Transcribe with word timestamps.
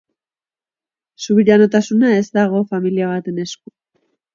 Subiranotasuna 1.27 2.13
ez 2.23 2.27
dago 2.41 2.67
familia 2.75 3.15
baten 3.15 3.43
esku. 3.49 3.79